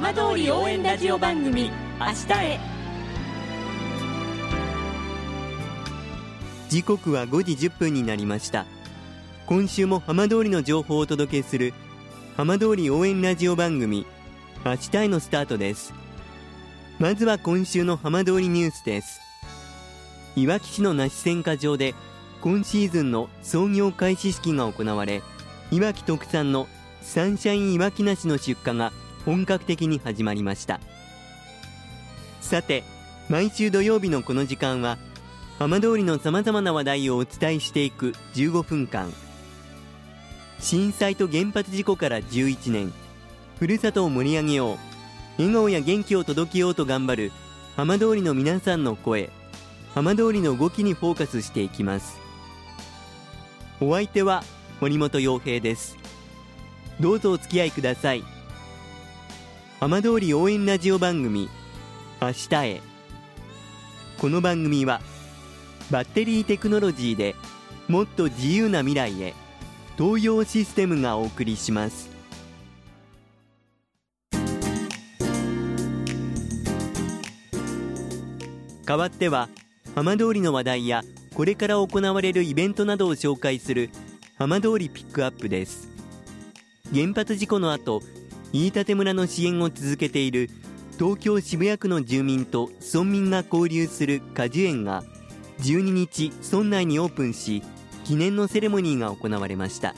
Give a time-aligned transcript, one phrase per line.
[0.00, 2.60] 浜通り応援ラジオ番組明日へ。
[6.68, 8.64] 時刻は5時10分になりました。
[9.46, 11.74] 今週も浜通りの情報をお届けする
[12.36, 14.06] 浜通り応援ラジオ番組
[14.64, 15.92] 明日へのスタートです。
[17.00, 19.20] まずは今週の浜通りニュースです。
[20.36, 21.96] いわき市の梨選果場で
[22.40, 25.24] 今シーズンの創業開始式が行われ
[25.72, 26.68] いわき特産の
[27.02, 28.92] サンシャインいわき梨の出荷が
[29.28, 30.80] 本格的に始まりました。
[32.40, 32.82] さて
[33.28, 34.96] 毎週土曜日のこの時間は
[35.58, 39.12] 浜通りのさまざまな話題をお伝えしていく15分間。
[40.60, 42.90] 震災と原発事故から11年。
[43.58, 44.78] ふるさとを盛り上げよう。
[45.36, 47.32] 笑顔や元気を届けようと頑張る
[47.76, 49.28] 浜通りの皆さんの声。
[49.94, 52.16] 浜通りの動きにフォーカスしていきます。
[53.78, 54.42] お相手は
[54.80, 55.98] 森本洋平です。
[56.98, 58.37] どうぞお付き合いください。
[59.80, 61.48] 浜通り応援ラジオ番組
[62.20, 62.80] 明日へ。
[64.18, 65.00] この番組は
[65.88, 67.36] バッテリーテクノロジーで
[67.86, 69.34] もっと自由な未来へ
[69.96, 72.10] 東洋システムがお送りします。
[78.84, 79.48] 代わっては
[79.94, 81.02] 浜通りの話題や
[81.34, 83.90] これから行われるイベントなどを紹介する
[84.38, 85.88] 浜通りピックアップです。
[86.92, 88.02] 原発事故の後
[88.52, 90.48] 飯舘村の支援を続けている
[90.98, 95.04] 東京渋谷区の住民と村民が交流する果樹園が
[95.60, 97.62] 12日村内にオープンし
[98.04, 99.94] 記念のセレモニーが行われました。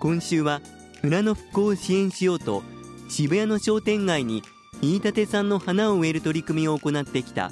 [0.00, 0.60] 今週は
[1.02, 2.62] 村の復興を支援しようと
[3.08, 4.42] 渋谷の商店街に
[4.80, 7.50] 飯舘産の花を植える取り組みを行ってきた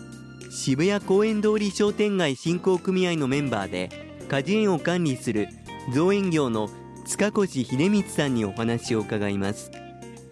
[0.51, 3.89] 渋谷公園通り商店街振興組合のメンバーで
[4.29, 5.49] 果樹園を管理する
[5.95, 6.69] 造園業の
[7.07, 9.71] 塚越秀光さんにお話を伺います。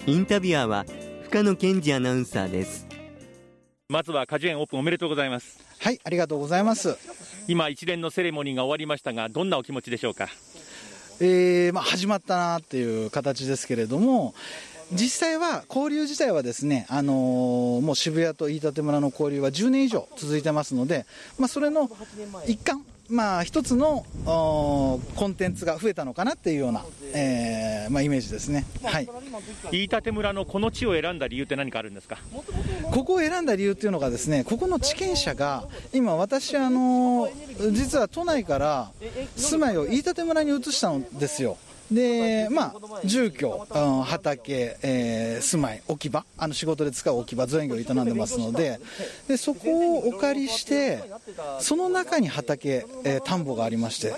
[0.07, 0.85] インタビュアーは
[1.25, 2.86] 深野健二アナウンサーです。
[3.89, 5.59] まずは果樹園オープンおめでとうございます。
[5.79, 6.97] はいありがとうございます。
[7.47, 10.29] 今一連のセレモニーが終わりましたがどんなお気持ちでしょうか？
[11.20, 14.35] えーまあ、始まったなっていう形ですけれども、
[14.92, 21.07] 実際は交流自体はですね、あのーもう渋谷と飯舘村の交流は10年以上続いてますので、
[21.39, 21.91] まあ、それの
[22.47, 28.65] 一環、まあ、一つのコンテンツが増えたのかなっていうような、えーまあ、イメージですね。
[28.83, 29.09] はい
[29.73, 32.19] 飯舘村のこの地を選んだ理由って何かあるんですか？
[32.93, 37.29] ここを選んだ理由っていうのがですね、ここの地権者が、今私、あの、
[37.73, 38.91] 実は都内から
[39.37, 41.57] 住まいを飯舘村に移したんですよ。
[41.91, 48.79] で、まあ、住居、うん畑、えー住まい、置き場、あの仕事で使う置き場、造園業を営んでますので、
[49.27, 51.03] で、そこをお借りして、
[51.61, 54.13] その中に畑、えー田んぼがありまして、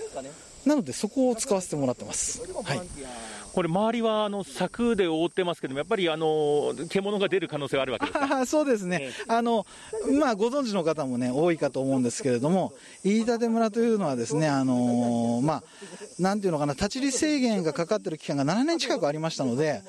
[0.66, 2.42] なのでそこを使わせてもらってます。
[2.64, 2.80] はい。
[3.52, 8.40] これ周りはあの柵で覆ってますけどもやっぱりあの獣が出る可能性はあるわけですか？
[8.40, 9.66] あ そうですね、あの
[10.18, 12.72] まあ、ご存知の方も、ね、多いかと思うんですけれども、
[13.04, 15.62] 飯舘村というのは、ですね、あのまあ、
[16.18, 19.82] なんていうのかな、立ち入り制限がかかっている期間が7年近くありましたので、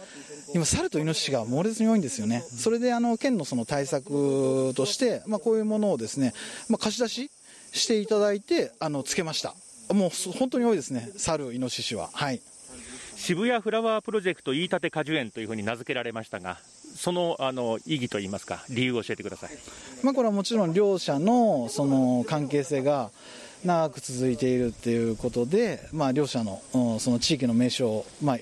[0.55, 6.33] 今、猿とイノシシが猛烈に多いんですよね、それであの県のその対策として、まあ、こういうものをですね、
[6.67, 7.31] まあ、貸し出し
[7.73, 9.53] していただいて、あのつけました。
[9.93, 12.09] もうそ本当に多いですね、猿、イノシシは。
[12.13, 12.41] はい
[13.21, 16.57] 渋谷フラワープロジェクト飯舘果樹園というふうに名付けられましたが
[16.95, 19.51] そのあの意義といいますか理由を教えてください。
[20.01, 23.11] まあ、これはもちろん両者のその関係性が
[23.63, 26.63] 長く続いているっていうことで、まあ、両者の
[26.99, 28.37] その地域の名称をまあ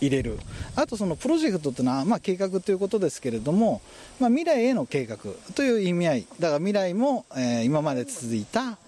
[0.00, 0.38] 入れる、
[0.76, 3.82] あとそのプロジェクトっていうのはまあ計画ということですけれども、
[4.20, 5.16] まあ、未来への計画
[5.56, 8.78] という意味合い、だから未来も、えー今まで続いた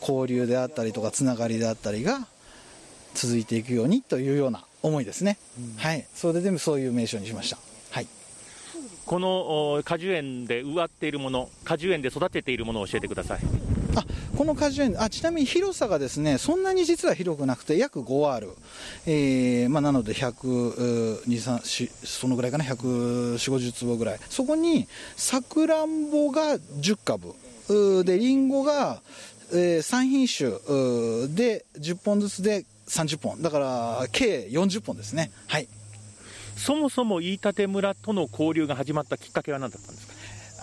[0.00, 2.26] 交流であったりとか、つながりであったりが
[3.14, 5.38] 続いていくようにというような思いですね、
[5.76, 7.58] はい、それでそういう名称にしました。
[7.90, 8.06] はい。
[9.04, 13.40] このお果樹園で植わっているもの果樹園で育てているものを教えてください。
[13.94, 14.04] あ
[14.36, 18.50] この果樹園あ、ちなみに広さがですねそんなに実は広くなくて、約5ある、
[19.06, 27.34] えーまあ、なので100、2、3、4そのぐらいかな、140、50坪ぐらい、そこにさくらんぼが10株、
[27.68, 29.02] うーでりんごが、
[29.52, 30.48] えー3品種。
[30.48, 35.30] うーで10本ずつで30本、だから計40本ですね。
[35.46, 35.68] はい。
[36.56, 40.12] そもそも飯舘村との交流が始まったきっかけは何だったんですか？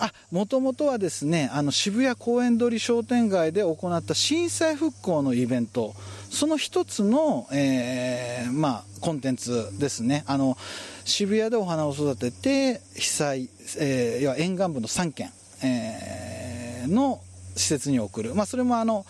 [0.06, 5.94] あもともとはですねあの渋谷公園通り商店街で行った震災復興のイベント。
[6.30, 10.22] その一つの、えーまあ、コンテンツですね。
[10.28, 10.56] あの
[11.04, 13.48] 渋谷でお花を育てて被災、
[13.78, 15.32] えー、要は沿岸部の3県、
[15.64, 17.20] えーの
[17.56, 19.04] 施設に送る、まあ、それもあの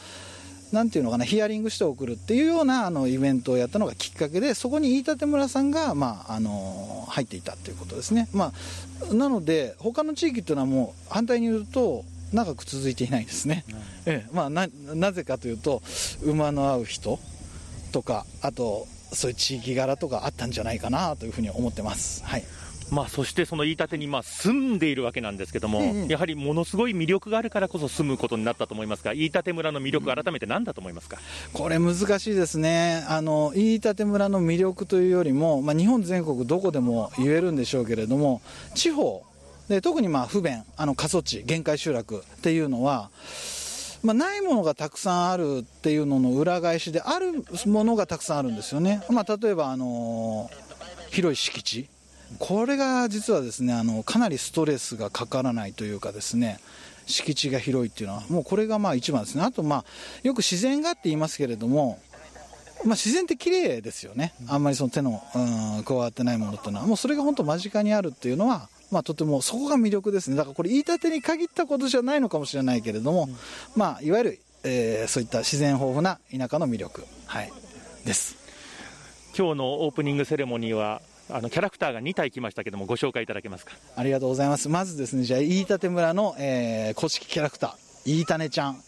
[0.72, 8.52] なんていうのかなヒアリングして送るっていうようなあのイベントをやったのがきっかけでそこに飯舘村さんが、まあ、あの入っていたということですね、ま
[9.10, 13.64] あ、なので他の地域っていうのはもう反対に言うと長く続いていないんですね、
[14.06, 14.30] ええ。
[14.32, 15.82] まあ、ななぜかというと
[16.22, 17.18] 馬の合う人
[17.90, 22.24] とかあとそういう地域柄とかあったんじゃないかなというふうに思ってます。
[22.24, 22.44] はい
[22.90, 31.18] まあ、そしてその飯舘にまあ住んでいるわけなんですけども、やはりものすごい魅力があるからこそ住むことになったと思いますが、飯舘村の魅力、改めて何だと思いますか、
[31.54, 38.42] うん、これ、難しいですね、あの飯舘村の魅力というよりも、まあ、日本全国どこでも言えるんでしょうけれども、
[38.74, 39.22] 地方、
[39.68, 43.10] で特にまあ不便、あの過疎地、限界集落っていうのは、
[44.02, 49.02] まあ、ないものがたくさんあるっていうのの裏返しで、あるものがたくさんあるんですよね。
[49.10, 50.50] まあ、例えば、あの
[51.10, 51.88] 広い敷地
[52.38, 56.58] これが実はですねあのかなりストレスがかからないというかですね
[57.06, 59.42] 敷地が広いっていうのはもうこれがまあ一番ですね。
[59.42, 59.84] あとまあ
[60.22, 61.98] よく自然がって言いますけれども
[62.84, 73.36] まあ、自然って綺麗ですよね、あんまりその手の、うん、加わってないものっていうのは、もうそれが本当間近にあるっていうのは、まあ、とてもそこが魅力ですね、だからこれ、言いたてに限ったことじゃないのかもしれないけれども、うん、
[73.76, 77.52] まあ、いわゆる、えー、そういった自然豊富な田舎の魅力、はい、
[78.06, 78.36] です。
[79.36, 83.72] 今日のオープニングセレモニーは、あのキャラクターが2体来ましたけども、ご紹介いただけますか？
[83.96, 84.68] ありがとうございます。
[84.68, 88.82] まずですね、じゃあ、飯舘村の、えー、公式キャラクター、飯種ちゃん。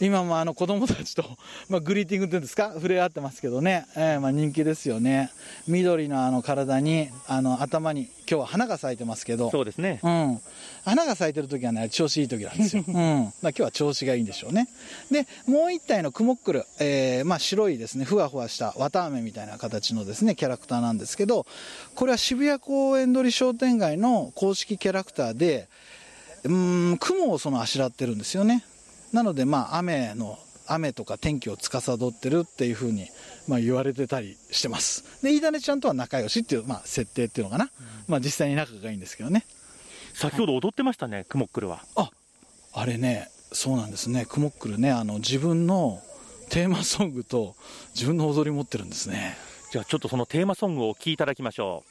[0.00, 1.24] 今もあの子供たちと、
[1.68, 5.30] まあ、グリーティングっていうんですか、触れ合ってますけどね、えー、まあ人気ですよね。
[5.68, 10.00] 緑のあの体に、あの頭に、今日は花が咲いてますけど、そうですね。
[10.02, 10.40] うん。
[10.84, 12.84] 花が咲いてる時はね、調子いい時なんですよ。
[12.88, 12.94] うん。
[12.94, 14.68] まあ今日は調子がいいんでしょうね。
[15.10, 21.44] で、もう一体のクモックル、えー、まあ白いですね、ふわふわした綿あめみたいな形のですね、キャラクターなんですけど、
[21.94, 25.68] これは渋谷公園通り商店街の公式キャラクターで、
[26.44, 28.64] うん、雲をそのあしらってるんですよね。
[29.12, 33.08] なので、まあ、雨の雨とか天気を司ってるっていうふうに、
[33.48, 35.04] まあ、言われてたりしてます。
[35.22, 37.64] で、飯種ちゃんとは仲良しっていう、まあ、設定っていうのかな。
[37.64, 37.70] うん、
[38.06, 39.44] まあ、実際に仲がいいんですけどね。
[40.14, 41.84] 先ほど踊ってましたね、クモックルは。
[41.96, 42.10] あ、
[42.72, 44.26] あれね、そうなんですね。
[44.26, 46.00] クモックルね、あの、自分の
[46.50, 47.56] テーマソングと
[47.94, 49.36] 自分の踊り持ってるんですね。
[49.72, 51.89] じゃあ、ちょっとそのテーマソングをお聴きいただきましょう。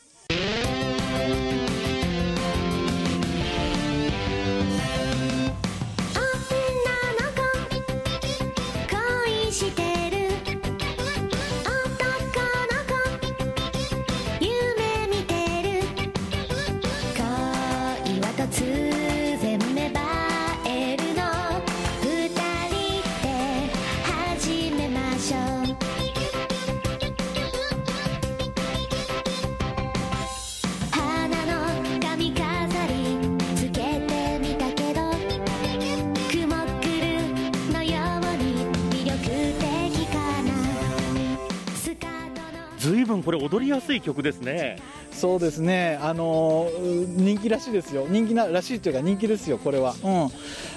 [43.30, 44.80] これ踊りやすい曲ですね。
[45.12, 46.00] そうですね。
[46.02, 46.68] あの
[47.10, 48.08] 人気らしいですよ。
[48.10, 49.94] 人気ならしいというか人気ですよこれは。
[50.04, 50.30] うん。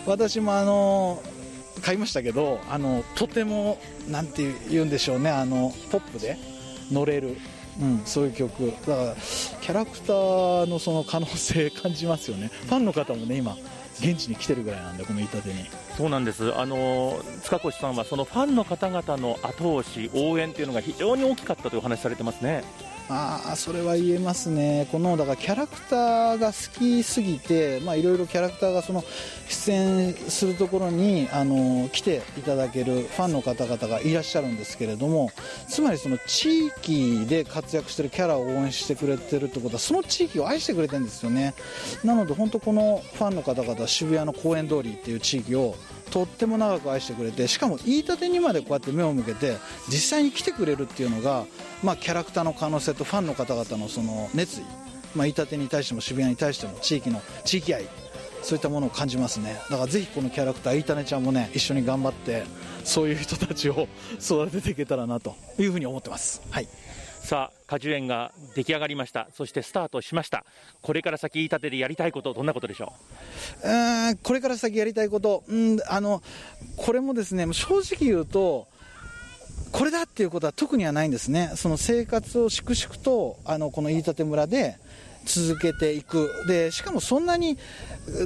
[0.05, 1.23] 私もあの
[1.81, 5.31] 買いましたけどあのとてもなんて言うんでしょうね。
[5.31, 6.37] あのポップで
[6.91, 7.39] 乗れる。
[7.81, 8.71] うん、そういう曲。
[8.87, 12.51] だからキャラクターのその可能性感じますよね。
[12.67, 13.57] ファンの方もね今。
[14.01, 15.67] 現地に来てるぐらいなんでこの板手に。
[15.97, 16.55] そうなんです。
[16.59, 22.65] あの塚越さんはそのファンの方々の後押し応援というのが非常に大きかったというお話されてますね。
[23.09, 29.05] ああそれは言えますね、このだからキャラクターが好きすぎて、いろいろキャラクターがその
[29.49, 35.31] 出演するところにあの来ていただけるファンの方々がいらっしゃるんですけれども、
[35.69, 41.55] つまりその地域で活躍してるキャラを応援してくれてるってことは、その地域を愛してくれてるんですよね、
[42.05, 45.75] なので本当、このファンの方々は渋谷の公園通りっていう地域を
[46.13, 49.57] とっても長く愛してくれてしかも言いたてにまでこうやって目を向けて
[49.89, 51.47] 実際に来てくれるっていうのが、
[51.83, 54.73] まあ、キャラクターの可能性とファンの方々のその熱意、まあ、
[55.23, 57.89] 言いたてに対しても渋谷に対しても地域の地域愛。
[58.43, 59.55] そういったものを感じますね。
[59.71, 62.43] だからぜひこのキャラクターいたねちゃんもね一緒に頑張って
[62.83, 63.87] そういう人たちを
[64.21, 66.43] 育てていけたらなというふうに思ってます。
[66.51, 66.67] はい。
[67.23, 69.29] さあ果樹園が出来上がりました。
[69.33, 70.45] そしてスタートしました。
[70.83, 72.93] これから先言いたてでやりたいことどんなことでしょ
[73.65, 73.69] う？
[73.69, 76.21] えこれから先やりたいこと、うん、あの
[76.77, 78.67] これもですね正直言うと
[79.71, 81.53] これだっていうことは特にはないんですね。
[81.55, 84.77] その生活を粛々とあのこの飯舘村で
[85.25, 86.29] 続けていく。
[86.49, 87.57] でしかもそんなに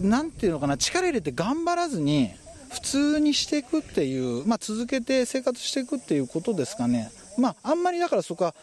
[0.03, 2.33] なんていうのかな力入れて頑張らずに
[2.73, 7.11] 普通にしていくっていう、まあ、続けて生活していくっていうことですかね。
[7.39, 8.55] まあ、あんまりだからそこは、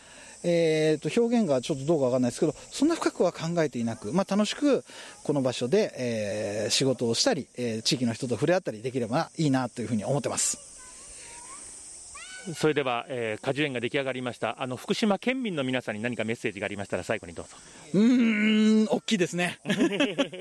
[0.44, 4.84] えー、と表現がちょっとどうかわかんないですけど、そんな深くは考えていなく、まあ、楽しく
[5.24, 10.74] この場所で、えー、仕事をしたり、えー、地域の人と触れ合ったりできればいいなというふうに思ってます。
[12.56, 17.56] それでは、えー、果樹園が出来上がりましたあの福島県民の皆さんに何かメッセージがありましたら最後にどうぞ
[17.94, 19.60] うーん大きいですね。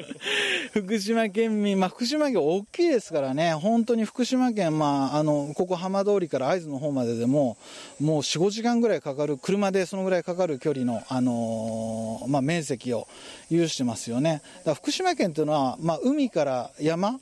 [0.72, 3.52] 福島県民、まあ、福島県大きいですからね。
[3.54, 7.58] 本当に福島県、まあ、あのここ浜通りから会津の方まででも
[8.00, 13.06] もう45時間ぐらいかかる車でそのぐらいかかる距離の、あのー、まあ、面積を
[13.50, 14.40] 有してますよね。
[14.58, 17.20] だから福島県というのは、まあ、海から山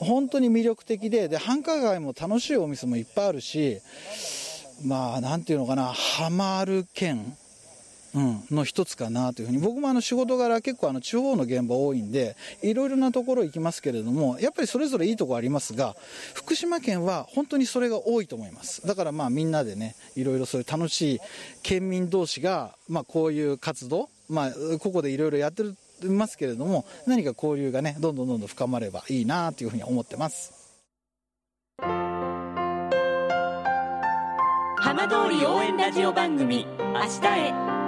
[0.00, 3.80] 本当に魅力的で、で、繁華街も楽しいお店もいっぱいあるし、
[4.84, 7.36] まあ、なんていうのかな、ハマる県、
[8.14, 15.96] うん、の一つかなというふうに、僕もあの仕事柄結構あの地方の現場多いんで、いろいろなところ行きますけれども、やっぱりそれぞれいいとこありますが、
[16.34, 18.86] 福島県は本当にそれが多いと思います。
[18.86, 21.20] だからまあみんなでね、いろいろそういう楽しい
[21.62, 30.52] 県民同士が、まあこういう活動、まあここでいろいろやってるますけれども何か交流がねどんどんどんどん深まればいいなというふうに思ってます。
[34.80, 37.87] 浜通り応援ラジオ番組明日へ。